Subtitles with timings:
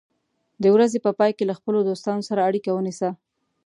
[0.61, 3.09] د ورځې په پای کې له خپلو دوستانو سره اړیکه ونیسه.